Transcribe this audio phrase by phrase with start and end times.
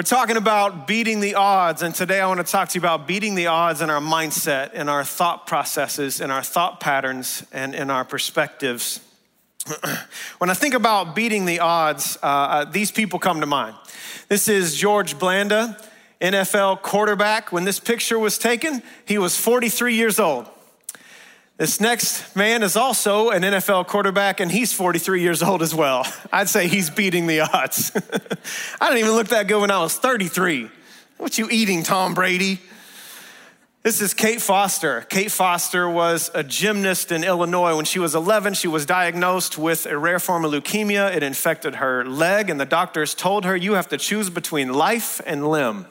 [0.00, 3.06] We're talking about beating the odds, and today I want to talk to you about
[3.06, 7.74] beating the odds in our mindset, in our thought processes, in our thought patterns, and
[7.74, 9.00] in our perspectives.
[10.38, 13.76] when I think about beating the odds, uh, uh, these people come to mind.
[14.28, 15.76] This is George Blanda,
[16.22, 17.52] NFL quarterback.
[17.52, 20.48] When this picture was taken, he was 43 years old.
[21.60, 26.10] This next man is also an NFL quarterback, and he's 43 years old as well.
[26.32, 27.92] I'd say he's beating the odds.
[28.80, 30.70] I didn't even look that good when I was 33.
[31.18, 32.60] What you eating, Tom Brady?
[33.82, 35.02] This is Kate Foster.
[35.10, 37.76] Kate Foster was a gymnast in Illinois.
[37.76, 41.14] When she was 11, she was diagnosed with a rare form of leukemia.
[41.14, 45.20] It infected her leg, and the doctors told her, You have to choose between life
[45.26, 45.84] and limb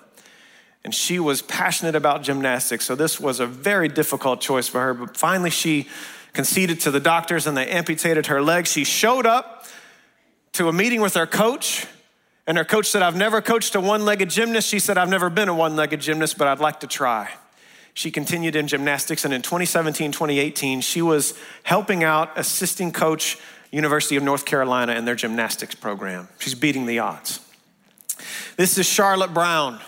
[0.90, 2.84] and she was passionate about gymnastics.
[2.84, 4.96] So this was a very difficult choice for her.
[4.96, 5.88] But finally, she
[6.34, 8.66] conceded to the doctors and they amputated her leg.
[8.66, 9.68] She showed up
[10.54, 11.86] to a meeting with her coach,
[12.48, 14.68] and her coach said, I've never coached a one legged gymnast.
[14.68, 17.30] She said, I've never been a one legged gymnast, but I'd like to try.
[17.94, 23.38] She continued in gymnastics, and in 2017, 2018, she was helping out assisting coach
[23.70, 26.30] University of North Carolina in their gymnastics program.
[26.40, 27.42] She's beating the odds.
[28.58, 29.80] This is Charlotte Brown.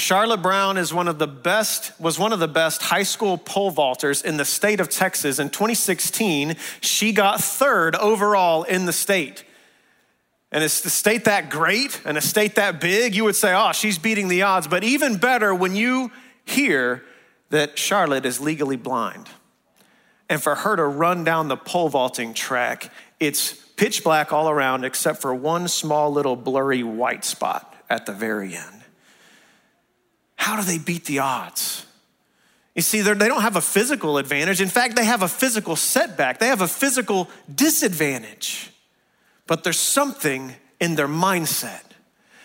[0.00, 3.70] Charlotte Brown is one of the best, was one of the best high school pole
[3.70, 5.38] vaulters in the state of Texas.
[5.38, 9.44] In 2016, she got third overall in the state.
[10.50, 13.72] And is the state that great and a state that big, you would say, oh,
[13.72, 14.66] she's beating the odds.
[14.66, 16.10] But even better when you
[16.46, 17.04] hear
[17.50, 19.28] that Charlotte is legally blind.
[20.30, 24.84] And for her to run down the pole vaulting track, it's pitch black all around
[24.84, 28.79] except for one small little blurry white spot at the very end.
[30.40, 31.84] How do they beat the odds?
[32.74, 34.62] You see, they don't have a physical advantage.
[34.62, 38.70] In fact, they have a physical setback, they have a physical disadvantage.
[39.46, 41.82] But there's something in their mindset.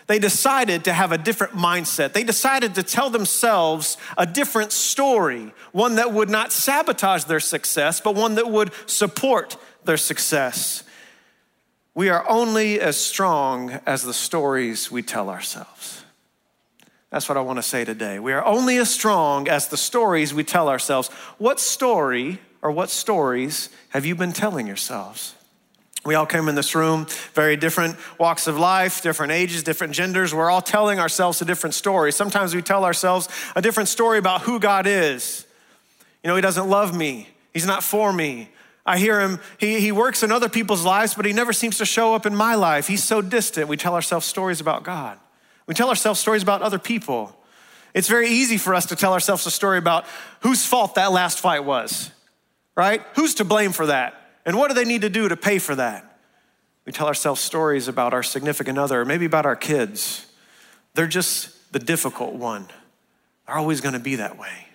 [0.08, 2.12] They decided to have a different mindset.
[2.12, 8.02] They decided to tell themselves a different story, one that would not sabotage their success,
[8.02, 9.56] but one that would support
[9.86, 10.84] their success.
[11.94, 16.05] We are only as strong as the stories we tell ourselves.
[17.12, 18.20] That's what I want to say today.
[18.20, 21.10] We are only as strong as the stories we tell ourselves.
[21.38, 25.36] What story or what stories have you been telling yourselves?
[26.06, 30.36] We all came in this room, very different walks of life, different ages, different genders.
[30.36, 32.12] We're all telling ourselves a different story.
[32.12, 35.48] Sometimes we tell ourselves a different story about who God is.
[36.24, 38.50] You know, He doesn't love me, He's not for me.
[38.86, 41.86] I hear him, he, he works in other people's lives, but he never seems to
[41.86, 42.88] show up in my life.
[42.88, 43.68] He's so distant.
[43.68, 45.18] We tell ourselves stories about God.
[45.68, 47.36] We tell ourselves stories about other people.
[47.94, 50.06] It's very easy for us to tell ourselves a story about
[50.42, 52.12] whose fault that last fight was,
[52.76, 53.02] right?
[53.16, 54.14] Who's to blame for that?
[54.46, 56.20] And what do they need to do to pay for that?
[56.86, 60.28] We tell ourselves stories about our significant other, or maybe about our kids.
[60.94, 62.68] They're just the difficult one.
[63.48, 64.68] They're always going to be that way.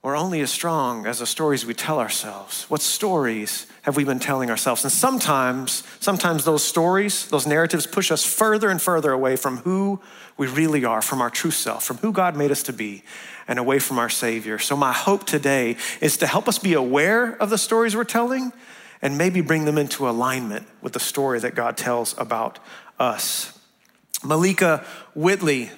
[0.00, 2.70] We're only as strong as the stories we tell ourselves.
[2.70, 4.84] What stories have we been telling ourselves?
[4.84, 10.00] And sometimes, sometimes those stories, those narratives push us further and further away from who
[10.36, 13.02] we really are, from our true self, from who God made us to be,
[13.48, 14.60] and away from our Savior.
[14.60, 18.52] So, my hope today is to help us be aware of the stories we're telling
[19.02, 22.60] and maybe bring them into alignment with the story that God tells about
[23.00, 23.58] us.
[24.22, 24.84] Malika
[25.16, 25.70] Whitley,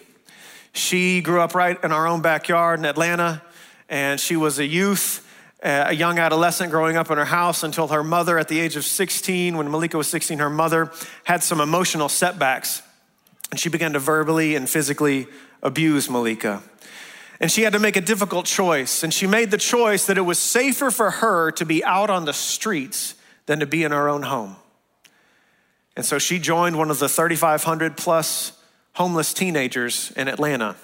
[0.75, 3.43] she grew up right in our own backyard in Atlanta
[3.91, 5.27] and she was a youth,
[5.63, 8.77] uh, a young adolescent growing up in her house until her mother, at the age
[8.77, 10.93] of 16, when Malika was 16, her mother
[11.25, 12.83] had some emotional setbacks.
[13.51, 15.27] And she began to verbally and physically
[15.61, 16.63] abuse Malika.
[17.41, 19.03] And she had to make a difficult choice.
[19.03, 22.27] And she made the choice that it was safer for her to be out on
[22.27, 24.55] the streets than to be in her own home.
[25.97, 28.53] And so she joined one of the 3,500 plus
[28.93, 30.77] homeless teenagers in Atlanta.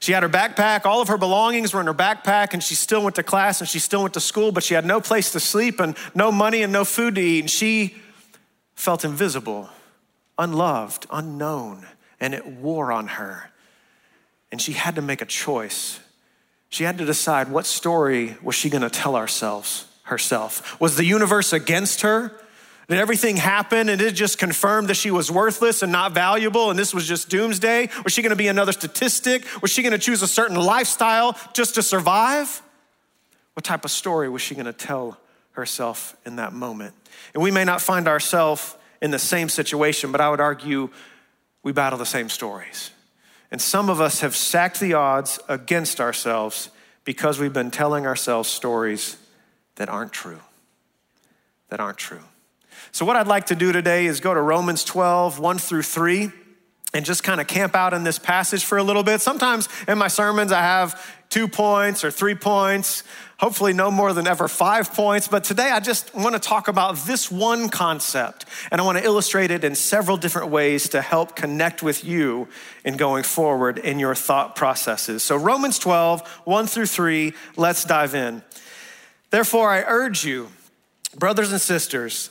[0.00, 3.02] She had her backpack, all of her belongings were in her backpack, and she still
[3.04, 5.40] went to class and she still went to school, but she had no place to
[5.40, 7.40] sleep and no money and no food to eat.
[7.40, 7.96] And she
[8.74, 9.68] felt invisible,
[10.38, 11.86] unloved, unknown,
[12.18, 13.50] and it wore on her.
[14.50, 16.00] And she had to make a choice.
[16.70, 20.80] She had to decide what story was she going to tell ourselves herself.
[20.80, 22.32] Was the universe against her?
[22.90, 26.78] Did everything happen and it just confirmed that she was worthless and not valuable and
[26.78, 27.88] this was just doomsday?
[28.02, 29.44] Was she gonna be another statistic?
[29.62, 32.60] Was she gonna choose a certain lifestyle just to survive?
[33.52, 35.20] What type of story was she gonna tell
[35.52, 36.96] herself in that moment?
[37.32, 40.90] And we may not find ourselves in the same situation, but I would argue
[41.62, 42.90] we battle the same stories.
[43.52, 46.70] And some of us have sacked the odds against ourselves
[47.04, 49.16] because we've been telling ourselves stories
[49.76, 50.40] that aren't true.
[51.68, 52.24] That aren't true.
[52.92, 56.32] So, what I'd like to do today is go to Romans 12, 1 through 3.
[56.92, 59.20] and just kind of camp out in this passage for a little bit.
[59.20, 63.04] Sometimes in my sermons, I have two points or three points,
[63.38, 65.28] hopefully no more than ever five points.
[65.28, 69.04] But today I just want to talk about this one concept, and I want to
[69.04, 72.48] illustrate it in several different ways to help connect with you
[72.84, 75.22] in going forward in your thought processes.
[75.22, 78.42] So, Romans 12, 1 through 3, let's dive in.
[79.30, 80.48] Therefore, I urge you,
[81.16, 82.30] brothers and sisters,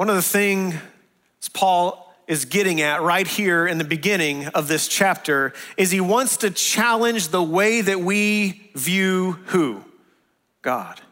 [0.00, 0.76] One of the things
[1.52, 6.38] Paul is getting at right here in the beginning of this chapter is he wants
[6.38, 9.84] to challenge the way that we view who?
[10.62, 11.02] God.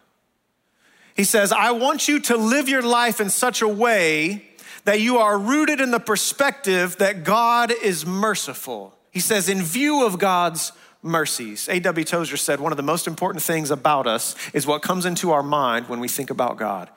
[1.14, 4.48] He says, I want you to live your life in such a way
[4.84, 8.96] that you are rooted in the perspective that God is merciful.
[9.10, 11.68] He says, in view of God's mercies.
[11.68, 12.04] A.W.
[12.06, 15.42] Tozer said, one of the most important things about us is what comes into our
[15.42, 16.88] mind when we think about God.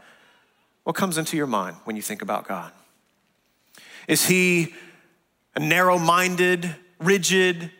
[0.84, 2.72] What comes into your mind when you think about God?
[4.08, 4.74] Is he
[5.56, 7.72] a narrow minded, rigid,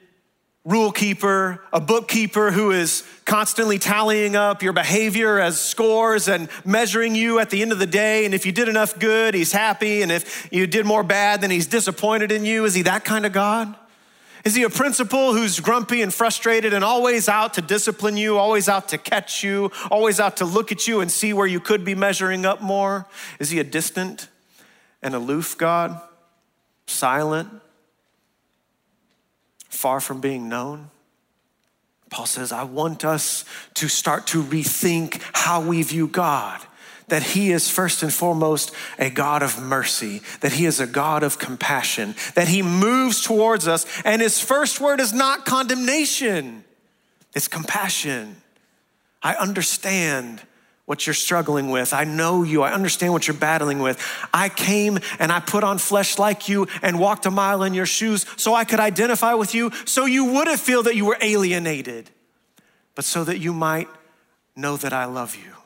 [0.64, 7.16] rule keeper, a bookkeeper who is constantly tallying up your behavior as scores and measuring
[7.16, 8.26] you at the end of the day.
[8.26, 10.04] And if you did enough good, he's happy.
[10.04, 12.66] And if you did more bad, then he's disappointed in you.
[12.66, 13.76] Is he that kind of God?
[14.44, 18.68] Is he a principal who's grumpy and frustrated and always out to discipline you, always
[18.68, 21.86] out to catch you, always out to look at you and see where you could
[21.86, 23.06] be measuring up more?
[23.40, 24.30] Is he a distant
[25.02, 26.02] and aloof God?
[26.88, 27.50] Silent?
[29.70, 30.90] Far from being known?
[32.10, 33.46] Paul says, I want us
[33.76, 36.62] to start to rethink how we view God
[37.12, 41.24] that He is first and foremost a God of mercy, that He is a God
[41.24, 46.64] of compassion, that He moves towards us, and His first word is not condemnation,
[47.36, 48.38] it's compassion.
[49.22, 50.42] I understand
[50.86, 51.94] what you're struggling with.
[51.94, 52.64] I know you.
[52.64, 54.02] I understand what you're battling with.
[54.34, 57.86] I came and I put on flesh like you and walked a mile in your
[57.86, 62.10] shoes so I could identify with you, so you wouldn't feel that you were alienated,
[62.96, 63.90] but so that you might
[64.56, 65.61] know that I love you.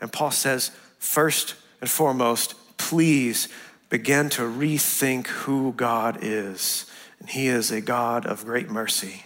[0.00, 3.48] And Paul says, first and foremost, please
[3.88, 6.86] begin to rethink who God is.
[7.18, 9.24] And He is a God of great mercy.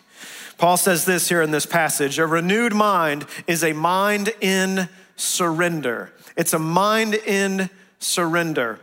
[0.58, 6.12] Paul says this here in this passage a renewed mind is a mind in surrender.
[6.36, 8.80] It's a mind in surrender.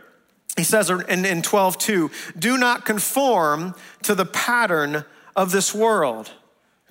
[0.56, 5.04] He says in, in 12, 2, do not conform to the pattern
[5.34, 6.30] of this world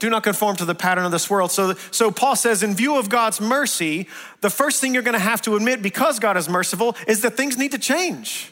[0.01, 1.51] do not conform to the pattern of this world.
[1.51, 4.07] So, so Paul says, in view of God's mercy,
[4.41, 7.37] the first thing you're going to have to admit, because God is merciful, is that
[7.37, 8.51] things need to change.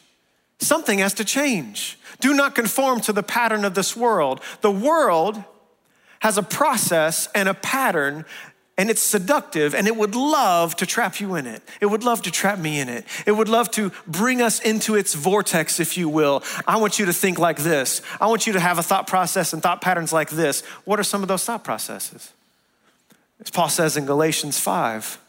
[0.59, 1.97] Something has to change.
[2.19, 4.41] Do not conform to the pattern of this world.
[4.61, 5.43] The world
[6.19, 8.25] has a process and a pattern
[8.79, 11.61] and it's seductive and it would love to trap you in it.
[11.81, 13.03] It would love to trap me in it.
[13.25, 16.43] It would love to bring us into its vortex, if you will.
[16.65, 18.01] I want you to think like this.
[18.21, 20.61] I want you to have a thought process and thought patterns like this.
[20.85, 22.31] What are some of those thought processes?
[23.41, 25.19] As Paul says in Galatians 5,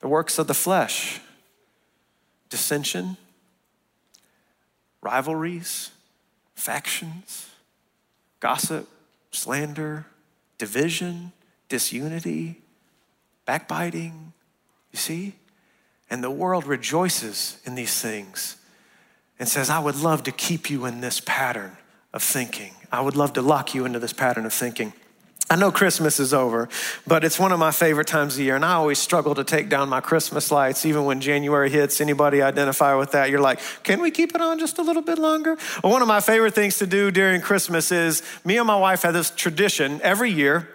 [0.00, 1.22] the works of the flesh,
[2.50, 3.16] dissension,
[5.00, 5.90] rivalries,
[6.54, 7.48] factions,
[8.40, 8.86] gossip,
[9.30, 10.04] slander,
[10.58, 11.32] division,
[11.70, 12.60] disunity,
[13.46, 14.32] backbiting,
[14.92, 15.34] you see?
[16.10, 18.56] And the world rejoices in these things
[19.38, 21.76] and says, I would love to keep you in this pattern
[22.12, 22.72] of thinking.
[22.92, 24.92] I would love to lock you into this pattern of thinking.
[25.50, 26.70] I know Christmas is over,
[27.06, 29.68] but it's one of my favorite times of year, and I always struggle to take
[29.68, 32.00] down my Christmas lights, even when January hits.
[32.00, 33.28] Anybody identify with that?
[33.28, 35.58] You're like, can we keep it on just a little bit longer?
[35.82, 39.02] Well, one of my favorite things to do during Christmas is me and my wife
[39.02, 40.68] have this tradition every year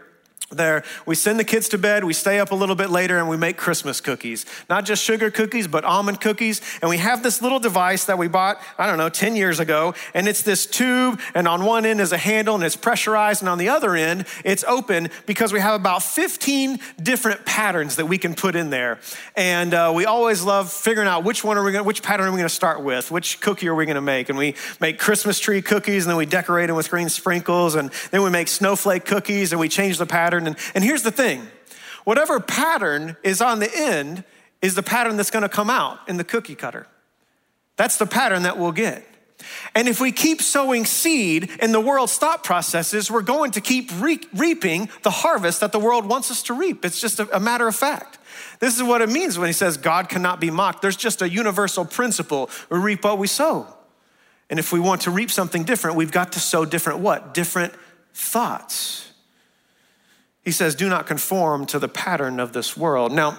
[0.50, 0.84] there.
[1.06, 3.38] We send the kids to bed we stay up a little bit later and we
[3.38, 4.46] make christmas cookies.
[4.68, 6.62] Not just sugar cookies but almond cookies.
[6.82, 9.94] And we have this little device that we bought i don't know 10 years ago
[10.14, 13.50] and it's this tube and on one end is a handle and it's pressurized and
[13.50, 18.18] on the other end it's open because we have about 15 different patterns that we
[18.18, 19.00] can put in there.
[19.36, 22.32] And uh, we always love figuring out which one are we going which pattern are
[22.32, 24.30] we going to start with which cookie are we going to make.
[24.30, 27.92] And we make christmas tree cookies and then we decorate them with green sprinkles and
[28.10, 30.56] then we make snowflake cookies and we change the pattern pattern.
[30.56, 31.48] And, and here's the thing
[32.04, 34.24] whatever pattern is on the end
[34.62, 36.88] is the pattern that's gonna come out in the cookie cutter.
[37.78, 39.06] That's the pattern that we'll get.
[39.74, 43.90] And if we keep sowing seed in the world's thought processes, we're going to keep
[44.02, 46.84] re- reaping the harvest that the world wants us to reap.
[46.84, 48.18] It's just a, a matter of fact.
[48.60, 50.82] This is what it means when he says God cannot be mocked.
[50.82, 53.66] There's just a universal principle we reap what we sow.
[54.50, 57.34] And if we want to reap something different, we've got to sow different what?
[57.34, 57.74] Different
[58.14, 59.09] thoughts.
[60.50, 63.12] He says, Do not conform to the pattern of this world.
[63.12, 63.38] Now,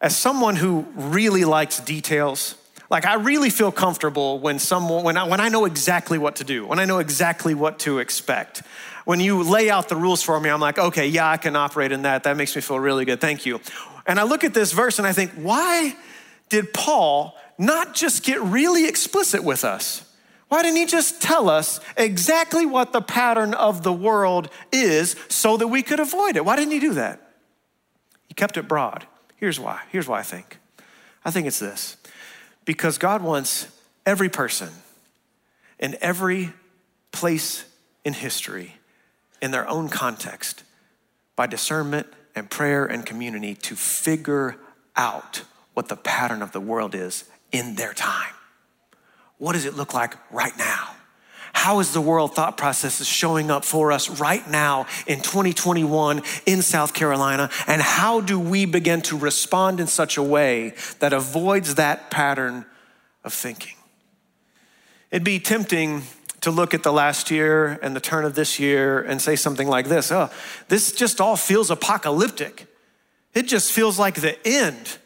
[0.00, 2.54] as someone who really likes details,
[2.90, 6.44] like I really feel comfortable when someone when I, when I know exactly what to
[6.44, 8.62] do, when I know exactly what to expect.
[9.04, 11.90] When you lay out the rules for me, I'm like, okay, yeah, I can operate
[11.90, 12.22] in that.
[12.22, 13.20] That makes me feel really good.
[13.20, 13.60] Thank you.
[14.06, 15.96] And I look at this verse and I think, why
[16.50, 20.07] did Paul not just get really explicit with us?
[20.48, 25.56] Why didn't he just tell us exactly what the pattern of the world is so
[25.58, 26.44] that we could avoid it?
[26.44, 27.20] Why didn't he do that?
[28.28, 29.06] He kept it broad.
[29.36, 29.82] Here's why.
[29.90, 30.58] Here's why I think.
[31.24, 31.96] I think it's this
[32.64, 33.68] because God wants
[34.06, 34.70] every person
[35.78, 36.52] in every
[37.12, 37.64] place
[38.04, 38.76] in history,
[39.42, 40.64] in their own context,
[41.36, 44.56] by discernment and prayer and community, to figure
[44.96, 45.42] out
[45.74, 48.34] what the pattern of the world is in their time.
[49.38, 50.90] What does it look like right now?
[51.52, 56.62] How is the world thought processes showing up for us right now in 2021 in
[56.62, 57.50] South Carolina?
[57.66, 62.64] And how do we begin to respond in such a way that avoids that pattern
[63.24, 63.74] of thinking?
[65.10, 66.02] It'd be tempting
[66.42, 69.66] to look at the last year and the turn of this year and say something
[69.66, 70.30] like this Oh,
[70.68, 72.66] this just all feels apocalyptic.
[73.34, 74.98] It just feels like the end.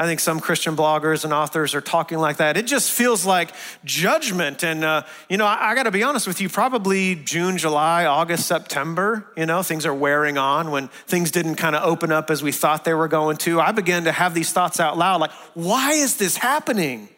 [0.00, 2.56] I think some Christian bloggers and authors are talking like that.
[2.56, 3.52] It just feels like
[3.84, 4.62] judgment.
[4.62, 8.06] And, uh, you know, I, I got to be honest with you, probably June, July,
[8.06, 12.30] August, September, you know, things are wearing on when things didn't kind of open up
[12.30, 13.60] as we thought they were going to.
[13.60, 17.08] I began to have these thoughts out loud like, why is this happening?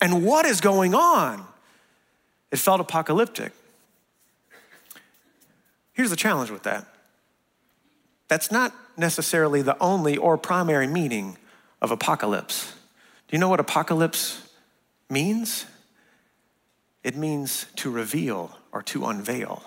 [0.00, 1.46] And what is going on?
[2.50, 3.52] It felt apocalyptic.
[5.92, 6.84] Here's the challenge with that
[8.26, 11.36] that's not necessarily the only or primary meaning
[11.84, 12.72] of apocalypse.
[13.28, 14.48] Do you know what apocalypse
[15.10, 15.66] means?
[17.02, 19.62] It means to reveal or to unveil.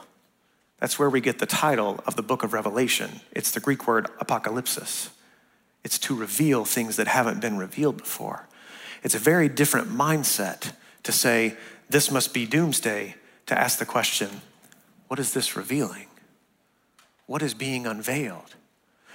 [0.79, 3.21] That's where we get the title of the book of Revelation.
[3.31, 5.09] It's the Greek word apocalypsis.
[5.83, 8.47] It's to reveal things that haven't been revealed before.
[9.03, 11.55] It's a very different mindset to say,
[11.87, 13.13] this must be doomsday,
[13.45, 14.41] to ask the question,
[15.07, 16.07] what is this revealing?
[17.27, 18.55] What is being unveiled?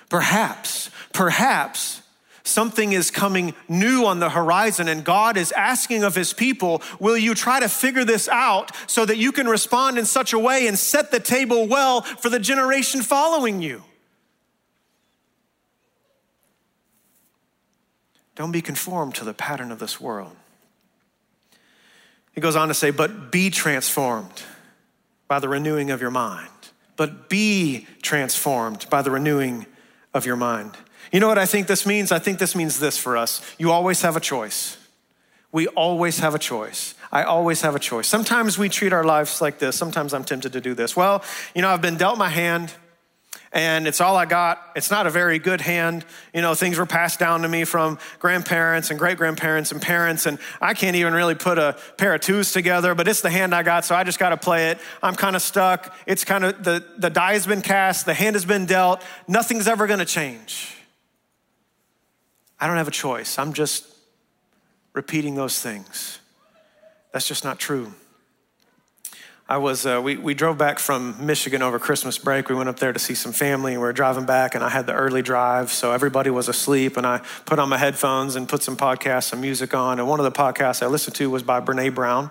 [0.09, 2.02] Perhaps, perhaps
[2.45, 7.17] Something is coming new on the horizon, and God is asking of His people, Will
[7.17, 10.67] you try to figure this out so that you can respond in such a way
[10.67, 13.85] and set the table well for the generation following you?
[18.35, 20.35] Don't be conformed to the pattern of this world.
[22.35, 24.43] He goes on to say, But be transformed
[25.29, 26.49] by the renewing of your mind.
[26.97, 29.67] But be transformed by the renewing
[30.13, 30.73] of your mind.
[31.13, 32.11] You know what I think this means?
[32.11, 33.43] I think this means this for us.
[33.59, 34.79] You always have a choice.
[35.53, 36.95] We always have a choice.
[37.13, 38.09] I always have a choice.
[38.09, 39.77] Sometimes we treat our lives like this.
[39.77, 40.97] Sometimes I'm tempted to do this.
[40.97, 41.23] Well,
[41.55, 42.73] you know, I've been dealt my hand
[43.53, 44.73] and it's all I got.
[44.75, 46.07] It's not a very good hand.
[46.33, 50.25] You know, things were passed down to me from grandparents and great grandparents and parents,
[50.25, 53.55] and I can't even really put a pair of twos together, but it's the hand
[53.55, 54.79] I got, so I just got to play it.
[55.03, 55.95] I'm kind of stuck.
[56.07, 59.03] It's kind of the, the die has been cast, the hand has been dealt.
[59.29, 60.75] Nothing's ever going to change.
[62.63, 63.41] I don't have a choice.
[63.41, 63.85] I'm just
[64.93, 66.21] repeating those things.
[67.13, 67.93] That's just not true.
[69.49, 72.49] I was, uh, we, we drove back from Michigan over Christmas break.
[72.49, 74.69] We went up there to see some family, and we were driving back, and I
[74.69, 76.97] had the early drive, so everybody was asleep.
[76.97, 79.99] And I put on my headphones and put some podcasts, some music on.
[79.99, 82.31] And one of the podcasts I listened to was by Brene Brown.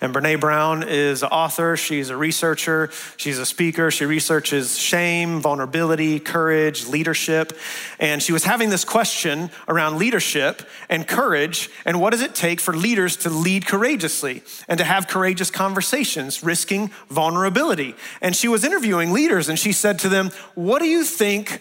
[0.00, 3.90] And Brene Brown is an author, she's a researcher, she's a speaker.
[3.90, 7.56] She researches shame, vulnerability, courage, leadership.
[8.00, 12.60] And she was having this question around leadership and courage, and what does it take
[12.60, 17.94] for leaders to lead courageously and to have courageous conversations, risking vulnerability.
[18.22, 21.60] And she was interviewing leaders and she said to them, What do you think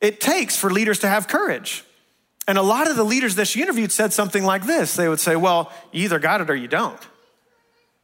[0.00, 1.82] it takes for leaders to have courage?
[2.46, 5.20] And a lot of the leaders that she interviewed said something like this they would
[5.20, 7.00] say, Well, you either got it or you don't.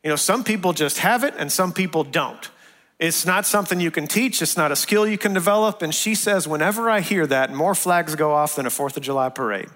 [0.02, 2.50] You know, some people just have it and some people don't.
[2.98, 5.82] It's not something you can teach, it's not a skill you can develop.
[5.82, 9.02] And she says, Whenever I hear that, more flags go off than a Fourth of
[9.02, 9.68] July parade.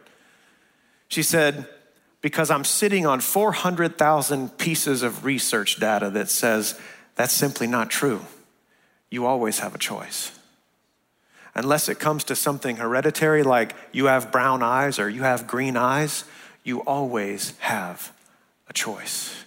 [1.08, 1.68] She said,
[2.20, 6.78] because I'm sitting on 400,000 pieces of research data that says
[7.14, 8.24] that's simply not true.
[9.10, 10.32] You always have a choice.
[11.54, 15.76] Unless it comes to something hereditary like you have brown eyes or you have green
[15.76, 16.24] eyes,
[16.62, 18.12] you always have
[18.68, 19.44] a choice.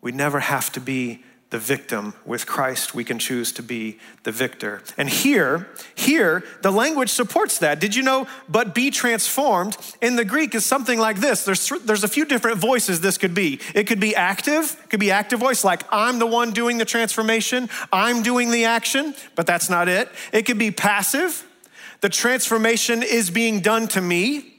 [0.00, 2.14] We never have to be the victim.
[2.24, 4.82] With Christ, we can choose to be the victor.
[4.96, 7.78] And here, here, the language supports that.
[7.78, 8.26] Did you know?
[8.48, 11.44] But be transformed in the Greek is something like this.
[11.44, 13.60] There's, there's a few different voices this could be.
[13.74, 16.84] It could be active, it could be active voice, like I'm the one doing the
[16.84, 20.08] transformation, I'm doing the action, but that's not it.
[20.32, 21.46] It could be passive.
[22.00, 24.55] The transformation is being done to me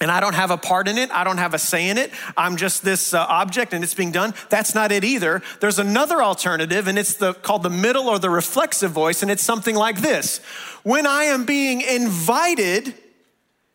[0.00, 1.10] and I don't have a part in it.
[1.10, 2.10] I don't have a say in it.
[2.36, 4.34] I'm just this uh, object and it's being done.
[4.48, 5.42] That's not it either.
[5.60, 9.42] There's another alternative and it's the, called the middle or the reflexive voice and it's
[9.42, 10.38] something like this.
[10.82, 12.94] When I am being invited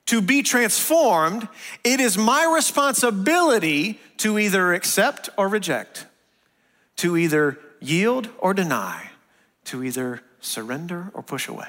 [0.08, 1.48] to be transformed,
[1.84, 6.08] it is my responsibility to either accept or reject,
[6.98, 9.12] to either yield or deny,
[9.66, 11.68] to either surrender or push away.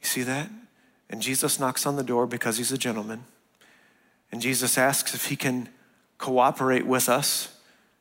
[0.00, 0.48] You see that?
[1.12, 3.24] And Jesus knocks on the door because he's a gentleman.
[4.32, 5.68] And Jesus asks if he can
[6.16, 7.54] cooperate with us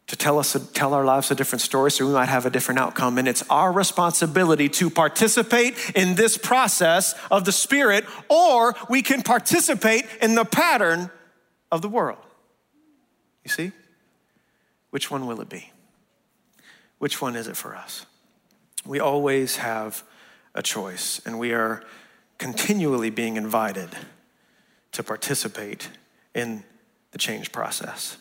[0.07, 2.79] to tell us tell our lives a different story so we might have a different
[2.79, 3.17] outcome.
[3.17, 9.21] And it's our responsibility to participate in this process of the spirit or we can
[9.23, 11.11] participate in the pattern
[11.69, 12.19] of the world.
[13.43, 13.71] You see?
[14.89, 15.71] Which one will it be?
[16.97, 18.05] Which one is it for us?
[18.85, 20.03] We always have
[20.55, 21.83] a choice and we are
[22.41, 23.89] continually being invited
[24.91, 25.89] to participate
[26.33, 26.63] in
[27.11, 28.17] the change process.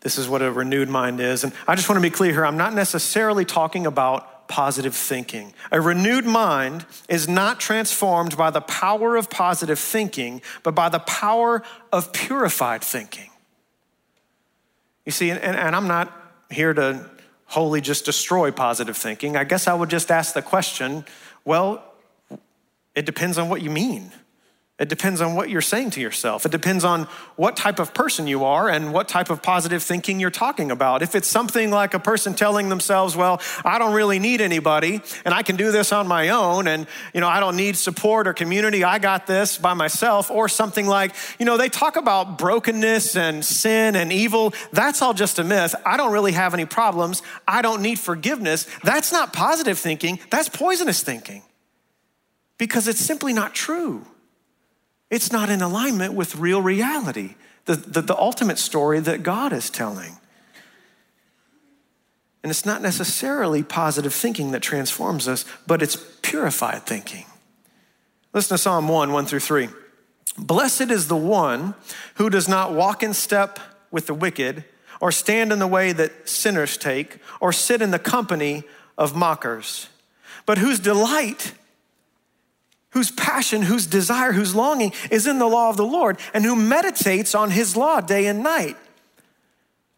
[0.00, 1.44] This is what a renewed mind is.
[1.44, 5.54] And I just want to be clear here I'm not necessarily talking about positive thinking.
[5.70, 10.98] A renewed mind is not transformed by the power of positive thinking, but by the
[10.98, 13.30] power of purified thinking.
[15.06, 16.12] You see, and, and I'm not
[16.50, 17.08] here to
[17.44, 19.36] wholly just destroy positive thinking.
[19.36, 21.04] I guess I would just ask the question
[21.44, 21.87] well,
[22.98, 24.10] it depends on what you mean.
[24.76, 26.44] It depends on what you're saying to yourself.
[26.44, 27.04] It depends on
[27.36, 31.00] what type of person you are and what type of positive thinking you're talking about.
[31.02, 35.32] If it's something like a person telling themselves, well, I don't really need anybody and
[35.32, 38.32] I can do this on my own and, you know, I don't need support or
[38.34, 38.82] community.
[38.82, 40.28] I got this by myself.
[40.28, 44.54] Or something like, you know, they talk about brokenness and sin and evil.
[44.72, 45.76] That's all just a myth.
[45.86, 47.22] I don't really have any problems.
[47.46, 48.66] I don't need forgiveness.
[48.82, 50.18] That's not positive thinking.
[50.30, 51.42] That's poisonous thinking
[52.58, 54.04] because it's simply not true.
[55.10, 59.70] It's not in alignment with real reality, the, the, the, ultimate story that God is
[59.70, 60.18] telling.
[62.42, 67.24] And it's not necessarily positive thinking that transforms us, but it's purified thinking.
[68.34, 69.68] Listen to Psalm 1 1 through 3.
[70.36, 71.74] Blessed is the one
[72.14, 73.58] who does not walk in step
[73.90, 74.64] with the wicked,
[75.00, 78.64] or stand in the way that sinners take, or sit in the company
[78.96, 79.88] of mockers,
[80.44, 81.52] but whose delight
[82.90, 86.56] whose passion, whose desire, whose longing is in the law of the Lord, and who
[86.56, 88.76] meditates on his law day and night.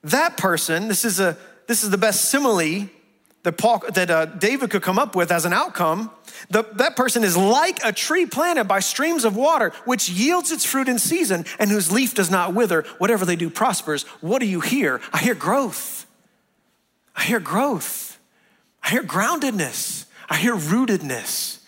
[0.02, 2.88] That person, this is, a, this is the best simile
[3.42, 6.10] that, Paul, that uh, David could come up with as an outcome.
[6.50, 10.64] The, that person is like a tree planted by streams of water, which yields its
[10.64, 12.82] fruit in season, and whose leaf does not wither.
[12.98, 14.02] Whatever they do prospers.
[14.20, 15.00] What do you hear?
[15.12, 16.06] I hear growth.
[17.14, 18.18] I hear growth.
[18.82, 20.06] I hear groundedness.
[20.28, 21.59] I hear rootedness.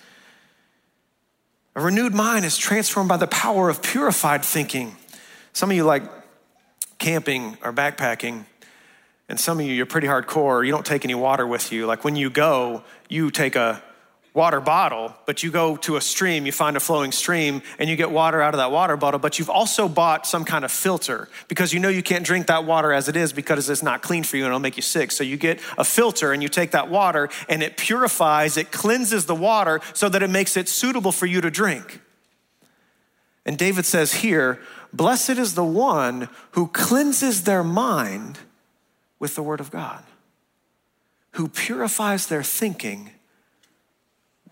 [1.74, 4.96] A renewed mind is transformed by the power of purified thinking.
[5.54, 6.02] Some of you like
[6.98, 8.44] camping or backpacking,
[9.28, 10.64] and some of you, you're pretty hardcore.
[10.66, 11.86] You don't take any water with you.
[11.86, 13.82] Like when you go, you take a
[14.34, 17.96] water bottle, but you go to a stream, you find a flowing stream, and you
[17.96, 21.28] get water out of that water bottle, but you've also bought some kind of filter
[21.48, 24.22] because you know you can't drink that water as it is because it's not clean
[24.24, 25.12] for you and it'll make you sick.
[25.12, 29.26] So you get a filter and you take that water and it purifies, it cleanses
[29.26, 32.00] the water so that it makes it suitable for you to drink.
[33.44, 34.60] And David says here,
[34.94, 38.38] Blessed is the one who cleanses their mind
[39.18, 40.04] with the word of God,
[41.32, 43.10] who purifies their thinking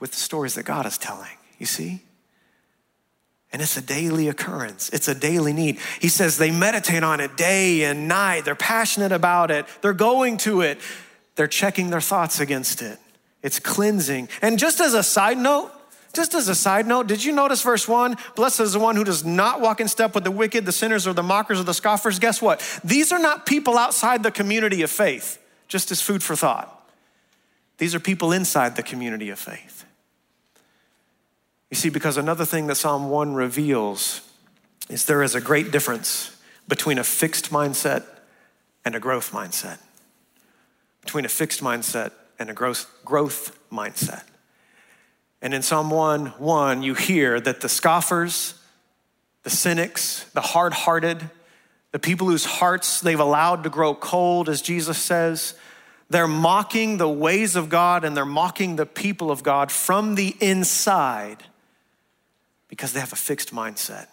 [0.01, 1.37] with the stories that God is telling.
[1.59, 2.03] You see?
[3.53, 4.91] And it's a daily occurrence.
[4.91, 5.79] It's a daily need.
[6.01, 8.45] He says they meditate on it day and night.
[8.45, 9.67] They're passionate about it.
[9.83, 10.79] They're going to it.
[11.35, 12.99] They're checking their thoughts against it.
[13.43, 14.29] It's cleansing.
[14.43, 15.73] And just as a side note,
[16.13, 18.17] just as a side note, did you notice verse one?
[18.35, 21.07] Blessed is the one who does not walk in step with the wicked, the sinners,
[21.07, 22.19] or the mockers, or the scoffers.
[22.19, 22.61] Guess what?
[22.85, 26.77] These are not people outside the community of faith, just as food for thought.
[27.79, 29.80] These are people inside the community of faith.
[31.71, 34.23] You see, because another thing that Psalm 1 reveals
[34.89, 38.05] is there is a great difference between a fixed mindset
[38.85, 39.79] and a growth mindset.
[41.01, 44.25] Between a fixed mindset and a growth, growth mindset.
[45.41, 48.55] And in Psalm 1 1, you hear that the scoffers,
[49.45, 51.31] the cynics, the hard hearted,
[51.93, 55.55] the people whose hearts they've allowed to grow cold, as Jesus says.
[56.09, 60.37] They're mocking the ways of God and they're mocking the people of God from the
[60.41, 61.45] inside
[62.71, 64.07] because they have a fixed mindset.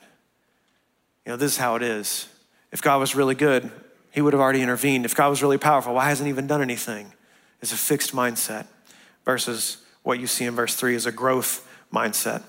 [1.26, 2.28] You know, this is how it is.
[2.72, 3.72] If God was really good,
[4.12, 5.06] he would have already intervened.
[5.06, 7.14] If God was really powerful, why hasn't he even done anything?
[7.62, 8.68] It's a fixed mindset
[9.24, 12.44] versus what you see in verse 3 is a growth mindset.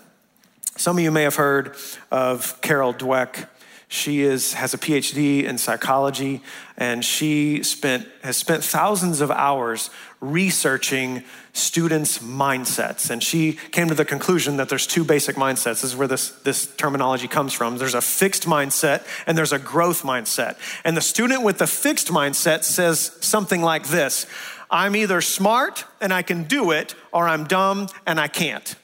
[0.76, 1.74] Some of you may have heard
[2.10, 3.48] of Carol Dweck.
[3.88, 6.42] She is, has a PhD in psychology,
[6.76, 9.90] and she spent, has spent thousands of hours
[10.20, 13.10] researching students' mindsets.
[13.10, 15.80] And she came to the conclusion that there's two basic mindsets.
[15.80, 17.78] This is where this, this terminology comes from.
[17.78, 20.56] There's a fixed mindset and there's a growth mindset.
[20.84, 24.26] And the student with the fixed mindset says something like this
[24.70, 28.76] I'm either smart and I can do it, or I'm dumb and I can't.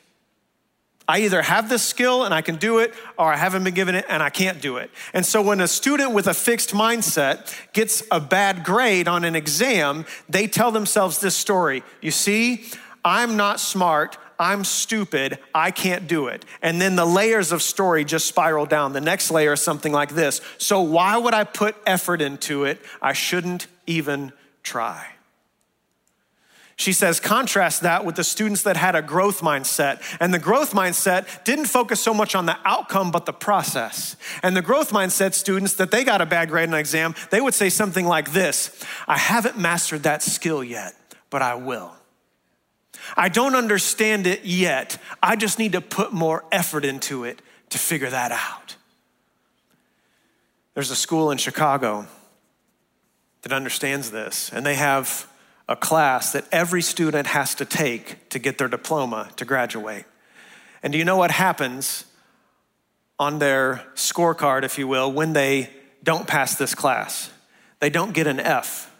[1.07, 3.95] I either have this skill and I can do it, or I haven't been given
[3.95, 4.91] it and I can't do it.
[5.13, 9.37] And so when a student with a fixed mindset gets a bad grade on an
[9.37, 12.67] exam, they tell themselves this story You see,
[13.05, 14.19] I'm not smart.
[14.39, 16.45] I'm stupid, I can't do it.
[16.61, 18.93] And then the layers of story just spiral down.
[18.93, 20.41] The next layer is something like this.
[20.59, 22.81] So, why would I put effort into it?
[23.01, 24.33] I shouldn't even
[24.65, 25.14] try.
[26.77, 30.03] She says, contrast that with the students that had a growth mindset.
[30.19, 34.17] And the growth mindset didn't focus so much on the outcome, but the process.
[34.43, 37.41] And the growth mindset students that they got a bad grade in an exam, they
[37.41, 40.95] would say something like this I haven't mastered that skill yet,
[41.31, 41.95] but I will.
[43.17, 44.99] I don't understand it yet.
[45.23, 48.77] I just need to put more effort into it to figure that out.
[50.75, 52.07] There's a school in Chicago
[53.43, 55.29] that understands this, and they have
[55.69, 60.05] a class that every student has to take to get their diploma to graduate.
[60.83, 62.05] And do you know what happens
[63.19, 65.71] on their scorecard, if you will, when they
[66.03, 67.31] don't pass this class?
[67.81, 68.95] They don't get an F.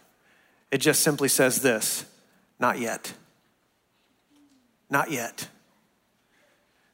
[0.71, 2.05] It just simply says this
[2.59, 3.13] not yet.
[4.89, 5.47] Not yet.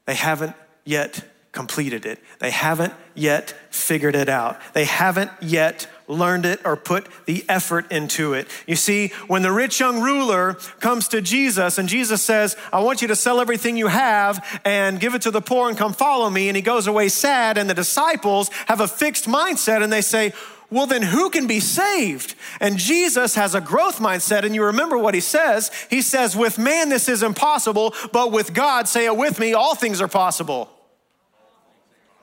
[0.05, 0.55] They haven't
[0.85, 2.19] yet completed it.
[2.39, 4.59] They haven't yet figured it out.
[4.73, 8.47] They haven't yet learned it or put the effort into it.
[8.67, 13.01] You see, when the rich young ruler comes to Jesus and Jesus says, I want
[13.01, 16.29] you to sell everything you have and give it to the poor and come follow
[16.29, 20.01] me, and he goes away sad, and the disciples have a fixed mindset and they
[20.01, 20.33] say,
[20.69, 22.33] well, then who can be saved?
[22.61, 25.69] And Jesus has a growth mindset, and you remember what he says.
[25.89, 29.75] He says, With man, this is impossible, but with God, say it with me, all
[29.75, 30.69] things are possible.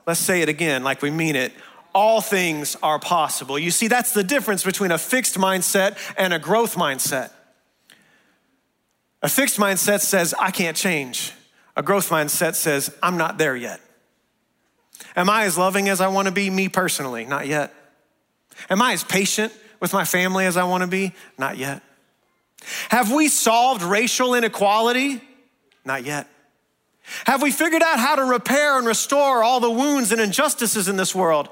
[0.07, 1.53] Let's say it again like we mean it.
[1.93, 3.57] All things are possible.
[3.57, 7.31] You see, that's the difference between a fixed mindset and a growth mindset.
[9.21, 11.33] A fixed mindset says, I can't change.
[11.75, 13.81] A growth mindset says, I'm not there yet.
[15.15, 16.49] Am I as loving as I want to be?
[16.49, 17.73] Me personally, not yet.
[18.69, 21.13] Am I as patient with my family as I want to be?
[21.37, 21.81] Not yet.
[22.89, 25.21] Have we solved racial inequality?
[25.85, 26.27] Not yet.
[27.25, 30.95] Have we figured out how to repair and restore all the wounds and injustices in
[30.95, 31.49] this world?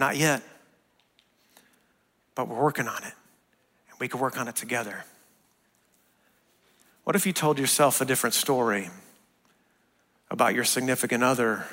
[0.00, 0.42] Not yet.
[2.34, 3.12] But we're working on it,
[3.90, 5.04] and we can work on it together.
[7.04, 8.88] What if you told yourself a different story
[10.30, 11.66] about your significant other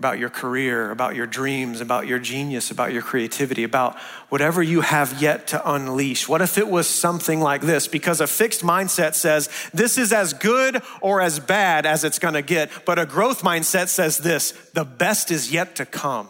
[0.00, 3.98] about your career, about your dreams, about your genius, about your creativity, about
[4.30, 6.26] whatever you have yet to unleash?
[6.26, 7.86] What if it was something like this?
[7.86, 12.40] Because a fixed mindset says this is as good or as bad as it's gonna
[12.40, 16.28] get, but a growth mindset says this the best is yet to come.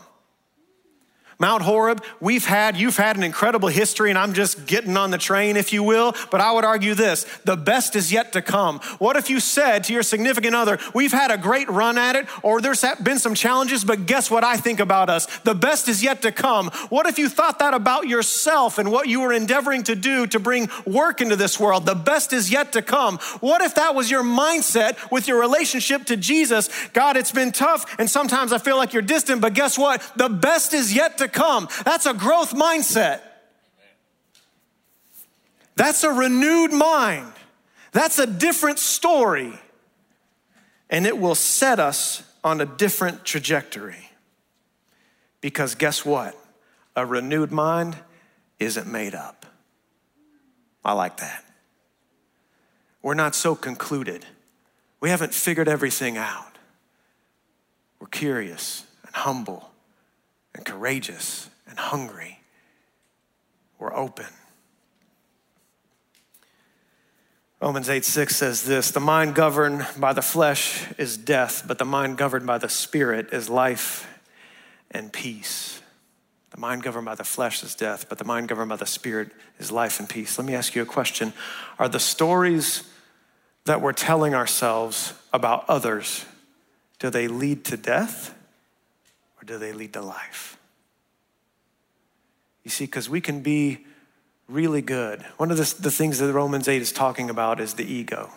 [1.41, 5.19] Mount Horeb, we've had, you've had an incredible history, and I'm just getting on the
[5.19, 6.15] train, if you will.
[6.31, 8.79] But I would argue this the best is yet to come.
[8.99, 12.27] What if you said to your significant other, We've had a great run at it,
[12.43, 15.27] or there's been some challenges, but guess what I think about us?
[15.41, 16.69] The best is yet to come.
[16.91, 20.39] What if you thought that about yourself and what you were endeavoring to do to
[20.39, 21.87] bring work into this world?
[21.87, 23.17] The best is yet to come.
[23.41, 26.69] What if that was your mindset with your relationship to Jesus?
[26.93, 30.03] God, it's been tough, and sometimes I feel like you're distant, but guess what?
[30.17, 31.69] The best is yet to come.
[31.85, 33.21] That's a growth mindset.
[35.77, 37.33] That's a renewed mind.
[37.93, 39.59] That's a different story.
[40.91, 44.11] And it will set us on a different trajectory.
[45.41, 46.37] Because guess what?
[46.97, 47.97] A renewed mind
[48.59, 49.47] isn't made up.
[50.85, 51.45] I like that.
[53.03, 54.27] We're not so concluded.
[55.01, 56.59] We haven't figured everything out.
[57.99, 59.70] We're curious and humble
[60.55, 62.41] and courageous and hungry.
[63.79, 64.27] We're open.
[67.61, 71.85] Romans 8 6 says this The mind governed by the flesh is death, but the
[71.85, 74.07] mind governed by the spirit is life
[74.91, 75.81] and peace.
[76.51, 78.87] The The mind governed by the flesh is death, but the mind governed by the
[78.87, 80.39] spirit is life and peace.
[80.39, 81.33] Let me ask you a question
[81.79, 82.85] Are the stories
[83.65, 86.25] that we're telling ourselves about others,
[86.99, 88.35] do they lead to death
[89.41, 90.59] or do they lead to life?
[92.65, 93.87] You see, because we can be
[94.49, 95.25] really good.
[95.37, 98.31] One of the, the things that Romans 8 is talking about is the ego.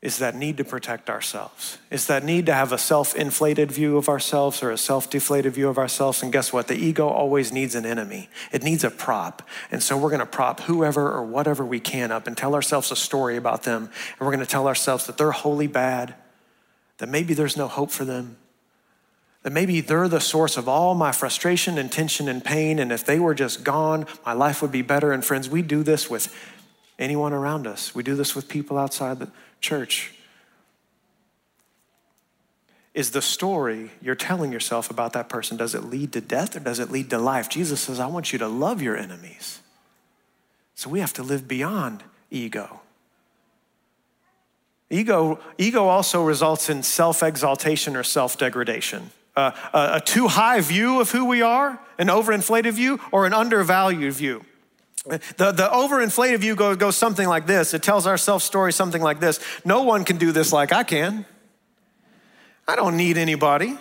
[0.00, 1.78] Is that need to protect ourselves.
[1.88, 5.52] It's that need to have a self inflated view of ourselves or a self deflated
[5.52, 6.24] view of ourselves.
[6.24, 6.66] And guess what?
[6.66, 9.48] The ego always needs an enemy, it needs a prop.
[9.70, 12.90] And so we're going to prop whoever or whatever we can up and tell ourselves
[12.90, 13.84] a story about them.
[13.84, 16.16] And we're going to tell ourselves that they're wholly bad,
[16.98, 18.38] that maybe there's no hope for them,
[19.42, 22.78] that maybe they're the source of all my frustration and tension and pain.
[22.78, 25.12] And if they were just gone, my life would be better.
[25.12, 26.34] And friends, we do this with
[26.98, 30.14] anyone around us, we do this with people outside the church.
[32.94, 36.60] Is the story you're telling yourself about that person, does it lead to death or
[36.60, 37.48] does it lead to life?
[37.48, 39.60] Jesus says, I want you to love your enemies.
[40.74, 42.80] So we have to live beyond ego.
[44.90, 51.00] Ego, ego also results in self exaltation or self degradation a, a, too high view
[51.00, 54.44] of who we are, an overinflated view, or an undervalued view.
[55.04, 57.74] The, the overinflated view goes, goes something like this.
[57.74, 60.84] It tells our self story something like this No one can do this like I
[60.84, 61.26] can.
[62.68, 63.76] I don't need anybody.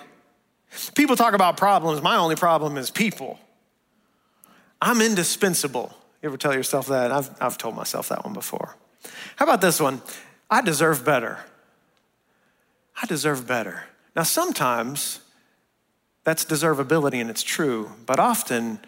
[0.96, 2.02] People talk about problems.
[2.02, 3.40] My only problem is people.
[4.82, 5.96] I'm indispensable.
[6.22, 7.12] You ever tell yourself that?
[7.12, 8.76] I've, I've told myself that one before.
[9.36, 10.02] How about this one?
[10.50, 11.40] I deserve better.
[13.02, 13.84] I deserve better.
[14.16, 15.20] Now, sometimes
[16.24, 18.80] that's deservability and it's true, but often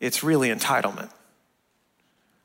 [0.00, 1.10] it's really entitlement.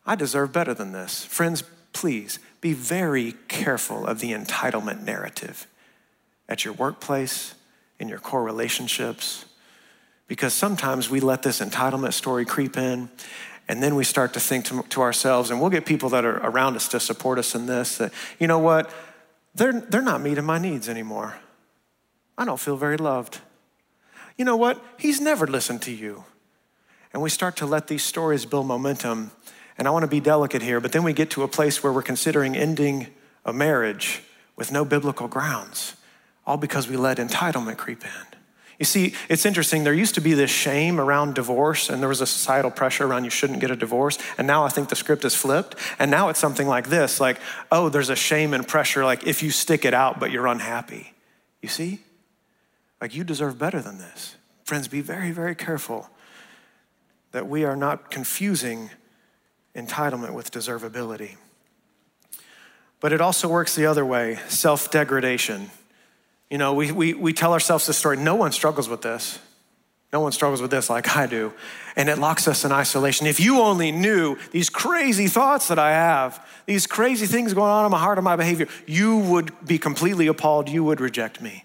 [0.06, 1.26] I deserve better than this.
[1.26, 1.64] Friends,
[1.94, 5.68] please be very careful of the entitlement narrative
[6.48, 7.56] at your workplace,
[8.00, 9.46] in your core relationships,
[10.28, 13.10] because sometimes we let this entitlement story creep in
[13.68, 16.38] and then we start to think to, to, ourselves, and we'll get people that are
[16.38, 18.92] around us to support us in this that, you know what,
[19.54, 21.38] they're, they're not meeting my needs anymore.
[22.36, 23.40] I don't feel very loved
[24.40, 24.82] you know what?
[24.98, 26.24] He's never listened to you.
[27.14, 29.32] And we start to let these stories build momentum.
[29.78, 31.92] And I want to be delicate here, but then we get to a place where
[31.92, 33.08] we're considering ending
[33.44, 34.24] a marriage
[34.56, 35.96] with no biblical grounds,
[36.48, 38.38] all because we let entitlement creep in.
[38.78, 39.84] You see, it's interesting.
[39.84, 43.26] There used to be this shame around divorce, and there was a societal pressure around
[43.26, 44.18] you shouldn't get a divorce.
[44.38, 45.76] And now I think the script is flipped.
[46.00, 47.40] And now it's something like this like,
[47.74, 51.14] oh, there's a shame and pressure, like if you stick it out, but you're unhappy.
[51.62, 52.00] You see?
[53.02, 54.36] Like, you deserve better than this.
[54.64, 56.10] Friends, be very, very careful
[57.32, 58.90] that we are not confusing
[59.76, 61.36] entitlement with deservability.
[63.00, 65.70] But it also works the other way self degradation.
[66.50, 68.18] You know, we, we, we tell ourselves this story.
[68.18, 69.40] No one struggles with this.
[70.12, 71.54] No one struggles with this like I do.
[71.96, 73.28] And it locks us in isolation.
[73.28, 77.86] If you only knew these crazy thoughts that I have, these crazy things going on
[77.86, 80.68] in my heart and my behavior, you would be completely appalled.
[80.68, 81.64] You would reject me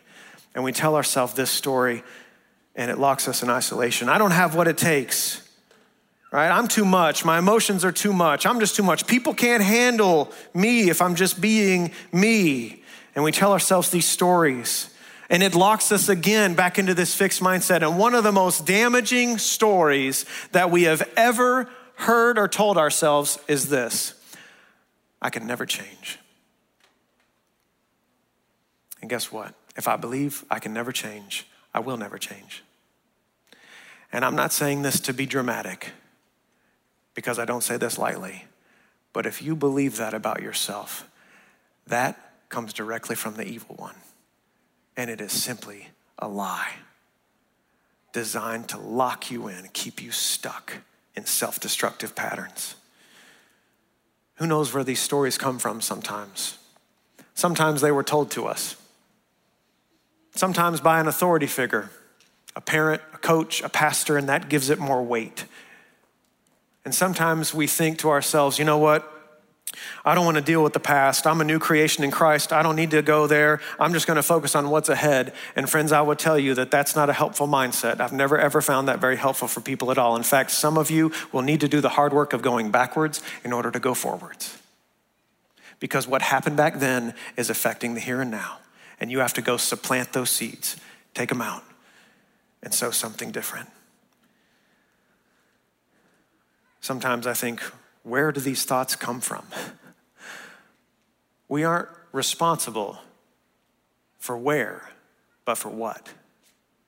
[0.54, 2.02] and we tell ourselves this story
[2.76, 4.08] and it locks us in isolation.
[4.08, 5.40] I don't have what it takes.
[6.32, 6.50] Right?
[6.50, 7.24] I'm too much.
[7.24, 8.44] My emotions are too much.
[8.44, 9.06] I'm just too much.
[9.06, 12.82] People can't handle me if I'm just being me.
[13.14, 14.92] And we tell ourselves these stories.
[15.30, 17.82] And it locks us again back into this fixed mindset.
[17.82, 23.38] And one of the most damaging stories that we have ever heard or told ourselves
[23.46, 24.14] is this
[25.22, 26.18] I can never change.
[29.00, 29.54] And guess what?
[29.76, 32.62] If I believe I can never change, I will never change.
[34.12, 35.90] And I'm not saying this to be dramatic,
[37.14, 38.44] because I don't say this lightly.
[39.12, 41.08] But if you believe that about yourself,
[41.86, 43.96] that comes directly from the evil one.
[44.96, 46.74] And it is simply a lie
[48.12, 50.74] designed to lock you in, keep you stuck
[51.16, 52.76] in self destructive patterns.
[54.36, 56.58] Who knows where these stories come from sometimes?
[57.34, 58.76] Sometimes they were told to us
[60.34, 61.90] sometimes by an authority figure,
[62.56, 65.44] a parent, a coach, a pastor, and that gives it more weight.
[66.84, 69.10] And sometimes we think to ourselves, you know what?
[70.04, 71.26] I don't want to deal with the past.
[71.26, 72.52] I'm a new creation in Christ.
[72.52, 73.60] I don't need to go there.
[73.80, 75.32] I'm just going to focus on what's ahead.
[75.56, 77.98] And friends, I would tell you that that's not a helpful mindset.
[77.98, 80.14] I've never ever found that very helpful for people at all.
[80.14, 83.20] In fact, some of you will need to do the hard work of going backwards
[83.42, 84.56] in order to go forwards.
[85.80, 88.58] Because what happened back then is affecting the here and now
[89.00, 90.76] and you have to go supplant those seeds,
[91.14, 91.62] take them out,
[92.62, 93.68] and sow something different.
[96.80, 97.60] Sometimes I think,
[98.02, 99.46] where do these thoughts come from?
[101.48, 102.98] We aren't responsible
[104.18, 104.90] for where,
[105.44, 106.08] but for what.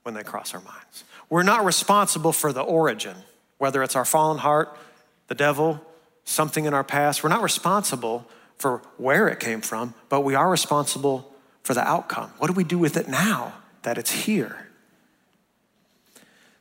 [0.06, 1.02] when they cross our minds.
[1.28, 3.16] We're not responsible for the origin,
[3.58, 4.78] whether it's our fallen heart,
[5.26, 5.84] the devil,
[6.24, 7.24] something in our past.
[7.24, 8.24] We're not responsible
[8.56, 11.34] for where it came from, but we are responsible
[11.66, 12.30] for the outcome.
[12.38, 13.52] What do we do with it now
[13.82, 14.68] that it's here?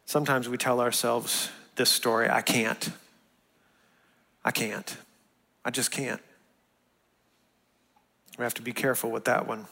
[0.06, 2.89] Sometimes we tell ourselves this story I can't.
[4.44, 4.98] I can't.
[5.63, 6.20] I just can't.
[8.39, 9.68] We have to be careful with that one.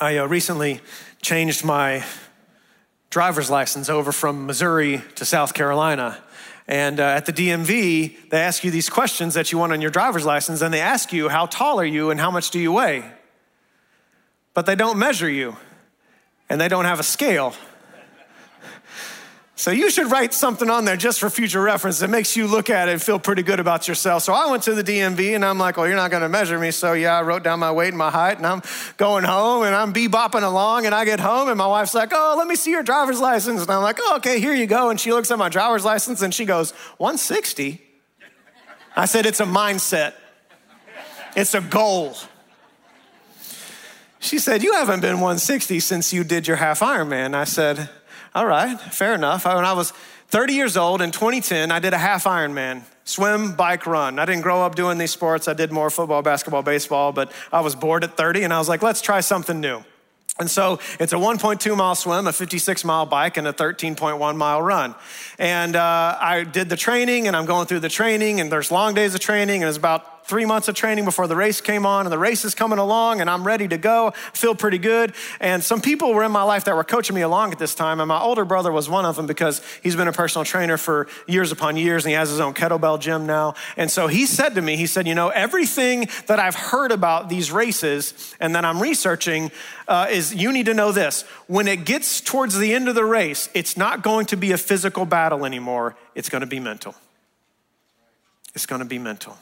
[0.00, 0.80] I uh, recently
[1.20, 2.04] changed my
[3.10, 6.22] driver's license over from Missouri to South Carolina.
[6.68, 9.90] And uh, at the DMV, they ask you these questions that you want on your
[9.90, 12.70] driver's license, and they ask you, How tall are you and how much do you
[12.70, 13.04] weigh?
[14.60, 15.56] But they don't measure you,
[16.50, 17.54] and they don't have a scale.
[19.54, 22.68] So you should write something on there just for future reference that makes you look
[22.68, 24.22] at it and feel pretty good about yourself.
[24.22, 26.58] So I went to the DMV and I'm like, well, you're not going to measure
[26.58, 26.72] me.
[26.72, 28.60] So yeah, I wrote down my weight and my height and I'm
[28.98, 32.34] going home and I'm bebopping along and I get home and my wife's like, oh,
[32.36, 33.62] let me see your driver's license.
[33.62, 34.90] And I'm like, oh, okay, here you go.
[34.90, 37.80] And she looks at my driver's license and she goes, 160.
[38.94, 40.12] I said, it's a mindset.
[41.34, 42.14] It's a goal.
[44.20, 47.34] She said, you haven't been 160 since you did your half Ironman.
[47.34, 47.88] I said,
[48.34, 49.44] all right, fair enough.
[49.46, 49.92] When I was
[50.28, 54.18] 30 years old in 2010, I did a half Ironman swim, bike, run.
[54.18, 55.48] I didn't grow up doing these sports.
[55.48, 58.68] I did more football, basketball, baseball, but I was bored at 30 and I was
[58.68, 59.82] like, let's try something new.
[60.38, 64.62] And so it's a 1.2 mile swim, a 56 mile bike, and a 13.1 mile
[64.62, 64.94] run.
[65.38, 68.94] And uh, I did the training, and I'm going through the training, and there's long
[68.94, 72.06] days of training, and it's about three months of training before the race came on,
[72.06, 74.12] and the race is coming along, and I'm ready to go.
[74.32, 75.12] feel pretty good.
[75.40, 78.00] And some people were in my life that were coaching me along at this time,
[78.00, 81.08] and my older brother was one of them because he's been a personal trainer for
[81.26, 83.54] years upon years, and he has his own kettlebell gym now.
[83.76, 87.28] And so he said to me, he said, You know, everything that I've heard about
[87.28, 89.50] these races and that I'm researching
[89.88, 91.22] uh, is you need to know this.
[91.46, 94.58] When it gets towards the end of the race, it's not going to be a
[94.58, 96.94] physical battle anymore, it's going to be mental.
[98.54, 99.38] It's going to be mental.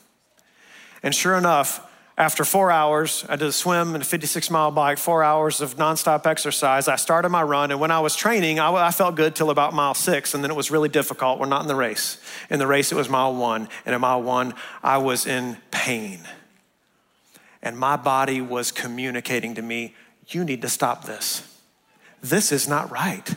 [1.03, 1.85] And sure enough,
[2.19, 5.77] after four hours, I did a swim and a 56 mile bike, four hours of
[5.77, 6.89] nonstop exercise.
[6.89, 9.73] I started my run, and when I was training, I, I, felt good till about
[9.73, 11.39] mile six, and then it was really difficult.
[11.39, 12.21] We're not in the race.
[12.51, 16.19] In the race, it was mile one, and in mile one, I was in pain.
[17.63, 19.95] And my body was communicating to me,
[20.27, 21.45] You need to stop this.
[22.21, 23.33] This is not right.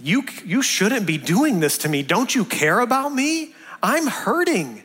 [0.00, 2.02] You, you shouldn't be doing this to me.
[2.02, 3.54] Don't you care about me?
[3.80, 4.82] I'm hurting.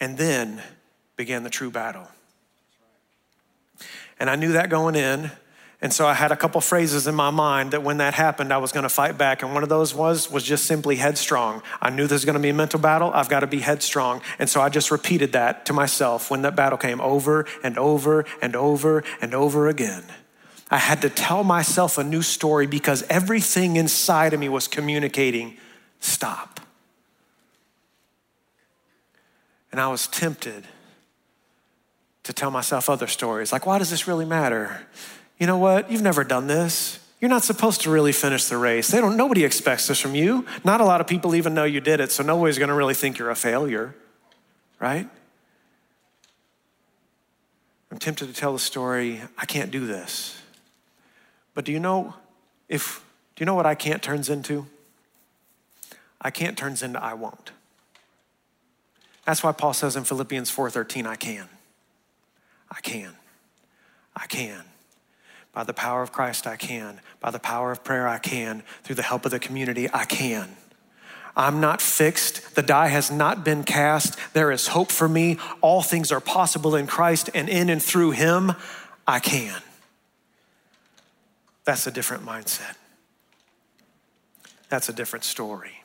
[0.00, 0.62] And then,
[1.16, 2.08] began the true battle.
[4.18, 5.30] And I knew that going in.
[5.82, 8.56] And so I had a couple phrases in my mind that when that happened, I
[8.56, 9.42] was going to fight back.
[9.42, 11.62] And one of those was was just simply headstrong.
[11.82, 13.10] I knew there's going to be a mental battle.
[13.12, 14.22] I've got to be headstrong.
[14.38, 18.24] And so I just repeated that to myself when that battle came over and over
[18.40, 20.04] and over and over again.
[20.70, 25.58] I had to tell myself a new story because everything inside of me was communicating,
[26.00, 26.58] stop.
[29.70, 30.66] And I was tempted
[32.26, 33.52] to tell myself other stories.
[33.52, 34.84] Like, why does this really matter?
[35.38, 35.92] You know what?
[35.92, 36.98] You've never done this.
[37.20, 38.88] You're not supposed to really finish the race.
[38.88, 40.44] They don't, nobody expects this from you.
[40.64, 43.16] Not a lot of people even know you did it, so nobody's gonna really think
[43.16, 43.94] you're a failure,
[44.80, 45.08] right?
[47.92, 50.42] I'm tempted to tell the story, I can't do this.
[51.54, 52.14] But do you know
[52.68, 53.04] if
[53.36, 54.66] do you know what I can't turns into?
[56.20, 57.52] I can't turns into I won't.
[59.24, 61.48] That's why Paul says in Philippians 4:13, I can.
[62.70, 63.12] I can.
[64.14, 64.64] I can.
[65.52, 67.00] By the power of Christ, I can.
[67.20, 68.62] By the power of prayer, I can.
[68.84, 70.56] Through the help of the community, I can.
[71.36, 72.54] I'm not fixed.
[72.54, 74.18] The die has not been cast.
[74.32, 75.38] There is hope for me.
[75.60, 78.52] All things are possible in Christ, and in and through Him,
[79.06, 79.60] I can.
[81.64, 82.76] That's a different mindset.
[84.68, 85.75] That's a different story.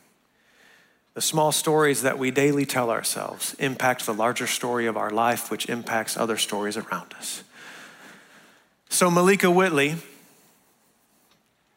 [1.13, 5.52] The small stories that we daily tell ourselves impact the larger story of our life,
[5.52, 7.43] which impacts other stories around us.
[8.89, 9.95] So, Malika Whitley,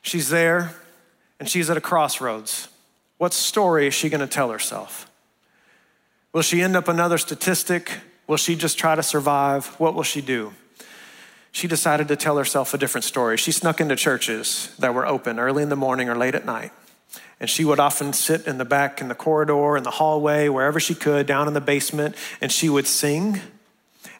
[0.02, 0.74] she's there
[1.40, 2.68] and she's at a crossroads.
[3.18, 5.10] What story is she going to tell herself?
[6.32, 7.90] Will she end up another statistic?
[8.26, 9.66] Will she just try to survive?
[9.78, 10.52] What will she do?
[11.52, 13.36] She decided to tell herself a different story.
[13.36, 16.72] She snuck into churches that were open early in the morning or late at night.
[17.40, 20.78] And she would often sit in the back in the corridor, in the hallway, wherever
[20.78, 23.40] she could, down in the basement, and she would sing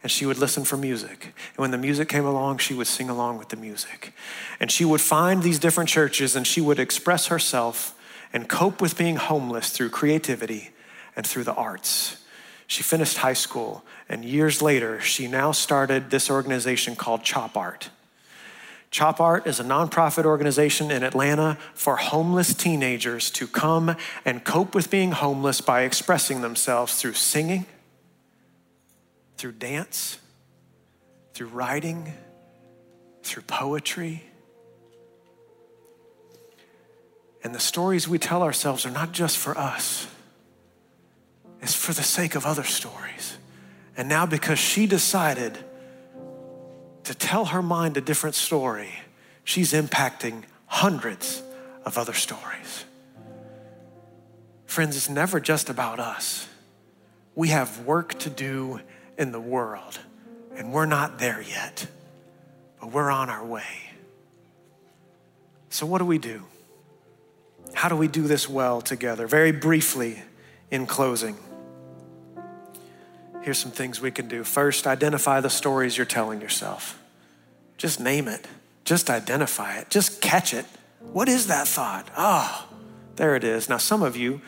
[0.03, 1.33] and she would listen for music.
[1.55, 4.13] And when the music came along, she would sing along with the music.
[4.61, 7.99] And she would find these different churches and she would express herself
[8.31, 10.71] and cope with being homeless through creativity
[11.17, 12.19] and through the arts.
[12.67, 17.91] She finished high school, and years later, she now started this organization called Chop Art.
[18.95, 24.73] Chop Art is a nonprofit organization in Atlanta for homeless teenagers to come and cope
[24.73, 27.67] with being homeless by expressing themselves through singing,
[29.37, 30.21] through dance,
[31.33, 32.13] through writing,
[33.25, 34.23] through poetry.
[37.43, 40.07] And the stories we tell ourselves are not just for us,
[41.61, 43.39] it's for the sake of other stories.
[43.97, 45.59] And now, because she decided
[47.05, 48.91] to tell her mind a different story,
[49.45, 51.43] she's impacting hundreds
[51.85, 52.85] of other stories.
[54.67, 56.49] Friends, it's never just about us.
[57.35, 58.81] We have work to do
[59.19, 59.99] in the world,
[60.57, 61.87] and we're not there yet,
[62.81, 63.93] but we're on our way.
[65.69, 66.43] So, what do we do?
[67.73, 69.27] How do we do this well together?
[69.27, 70.23] Very briefly,
[70.71, 71.37] in closing,
[73.45, 74.43] here's some things we can do.
[74.43, 76.99] First, identify the stories you're telling yourself.
[77.77, 78.49] Just name it,
[78.85, 80.65] just identify it, just catch it.
[81.13, 82.09] What is that thought?
[82.17, 82.67] Oh,
[83.17, 83.69] there it is.
[83.69, 84.41] Now, some of you,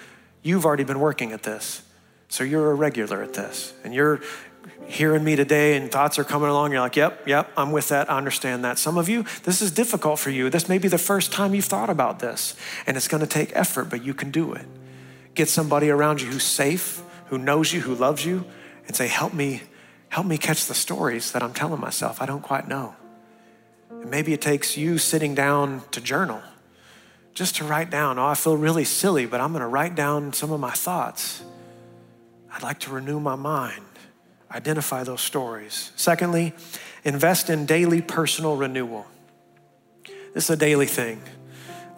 [0.43, 1.83] you've already been working at this.
[2.29, 3.75] So you're a regular at this.
[3.85, 4.23] And you're
[4.87, 6.73] hearing me today and thoughts are coming along.
[6.73, 8.11] You're like, yep, yep, I'm with that.
[8.11, 8.79] I understand that.
[8.79, 10.49] Some of you, this is difficult for you.
[10.49, 12.57] This may be the first time you've thought about this.
[12.87, 14.67] And it's going to take effort, but you can do it.
[15.35, 18.47] Get somebody around you who's safe, who knows you, who loves you,
[18.87, 19.62] and say, help me,
[20.09, 22.22] help me catch the stories that I'm telling myself.
[22.22, 22.95] I don't quite know.
[23.91, 26.43] And maybe it takes you sitting down to journal,
[27.34, 30.32] just to write down, oh, I feel really silly, but I'm going to write down
[30.32, 31.43] some of my thoughts.
[32.53, 33.82] I'd like to renew my mind.
[34.51, 35.93] Identify those stories.
[35.97, 36.55] Secondly,
[37.05, 39.07] invest in daily personal renewal.
[40.34, 41.20] This is a daily thing.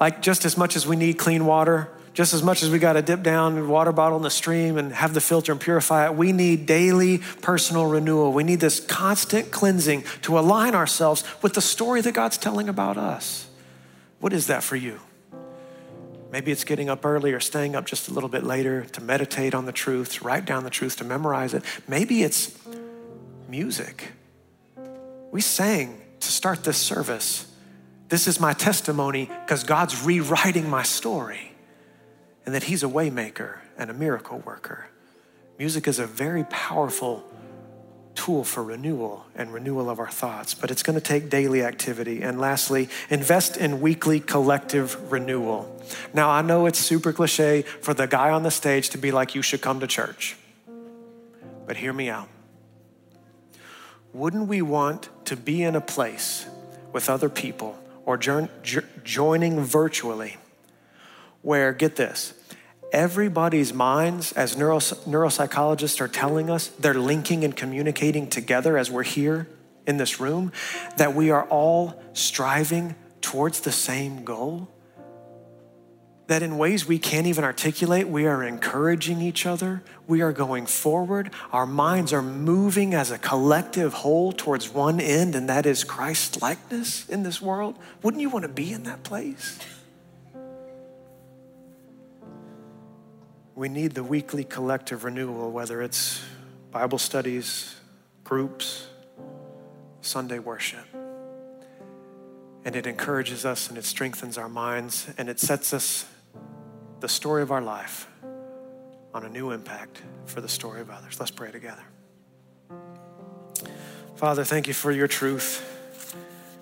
[0.00, 1.88] Like just as much as we need clean water,
[2.18, 4.76] just as much as we got to dip down a water bottle in the stream
[4.76, 8.32] and have the filter and purify it, we need daily personal renewal.
[8.32, 12.96] We need this constant cleansing to align ourselves with the story that God's telling about
[12.96, 13.46] us.
[14.18, 14.98] What is that for you?
[16.32, 19.54] Maybe it's getting up early or staying up just a little bit later to meditate
[19.54, 21.62] on the truth, to write down the truth, to memorize it.
[21.86, 22.52] Maybe it's
[23.48, 24.10] music.
[25.30, 27.46] We sang to start this service.
[28.08, 31.47] This is my testimony because God's rewriting my story
[32.48, 34.86] and that He's a waymaker and a miracle worker.
[35.58, 37.22] Music is a very powerful
[38.14, 42.22] tool for renewal and renewal of our thoughts, but it's going to take daily activity.
[42.22, 45.78] And lastly, invest in weekly collective renewal.
[46.14, 49.34] Now, I know it's super cliche for the guy on the stage to be like,
[49.34, 50.34] you should come to church.
[51.66, 52.30] But hear me out.
[54.14, 56.46] Wouldn't we want to be in a place
[56.94, 60.38] with other people or joining virtually
[61.42, 62.34] where, get this,
[62.92, 69.02] everybody's minds, as neuro, neuropsychologists are telling us, they're linking and communicating together as we're
[69.02, 69.48] here
[69.86, 70.52] in this room,
[70.96, 74.68] that we are all striving towards the same goal.
[76.26, 79.82] That in ways we can't even articulate, we are encouraging each other.
[80.06, 81.30] We are going forward.
[81.52, 86.42] Our minds are moving as a collective whole towards one end, and that is Christ
[86.42, 87.78] likeness in this world.
[88.02, 89.58] Wouldn't you want to be in that place?
[93.58, 96.22] We need the weekly collective renewal, whether it's
[96.70, 97.74] Bible studies,
[98.22, 98.86] groups,
[100.00, 100.84] Sunday worship.
[102.64, 106.06] And it encourages us and it strengthens our minds and it sets us
[107.00, 108.06] the story of our life
[109.12, 111.18] on a new impact for the story of others.
[111.18, 111.82] Let's pray together.
[114.14, 115.64] Father, thank you for your truth.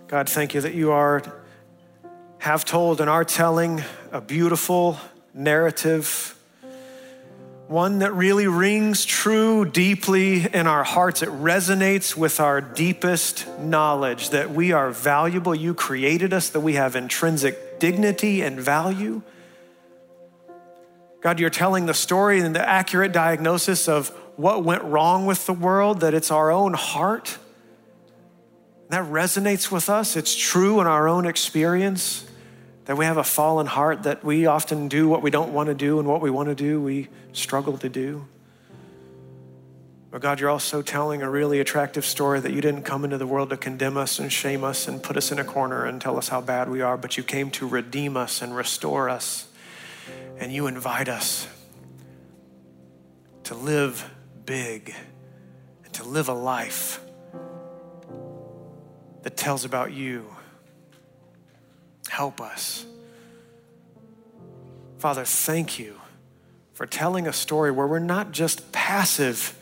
[0.09, 1.23] God, thank you that you are
[2.39, 4.97] have told and are telling a beautiful
[5.35, 6.36] narrative
[7.69, 11.23] one that really rings true deeply in our hearts.
[11.23, 15.55] It resonates with our deepest knowledge that we are valuable.
[15.55, 19.23] You created us, that we have intrinsic dignity and value.
[21.21, 25.53] God, you're telling the story and the accurate diagnosis of what went wrong with the
[25.53, 27.37] world, that it's our own heart.
[28.91, 30.15] That resonates with us.
[30.15, 32.26] It's true in our own experience
[32.87, 35.75] that we have a fallen heart, that we often do what we don't want to
[35.75, 38.27] do, and what we want to do, we struggle to do.
[40.11, 43.27] But God, you're also telling a really attractive story that you didn't come into the
[43.27, 46.17] world to condemn us and shame us and put us in a corner and tell
[46.17, 49.49] us how bad we are, but you came to redeem us and restore us.
[50.39, 51.49] And you invite us
[53.45, 54.09] to live
[54.45, 54.95] big
[55.85, 57.01] and to live a life
[59.23, 60.36] that tells about you
[62.09, 62.87] Help us.
[64.99, 66.01] Father, thank you
[66.73, 69.59] for telling a story where we're not just passive,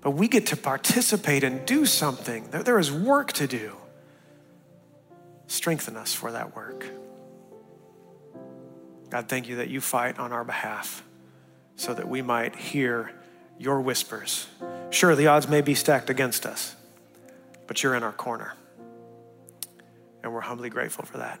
[0.00, 2.48] but we get to participate and do something.
[2.50, 3.76] There is work to do.
[5.46, 6.86] Strengthen us for that work.
[9.10, 11.04] God, thank you that you fight on our behalf
[11.76, 13.12] so that we might hear
[13.58, 14.46] your whispers.
[14.90, 16.74] Sure, the odds may be stacked against us,
[17.66, 18.54] but you're in our corner.
[20.22, 21.40] And we're humbly grateful for that.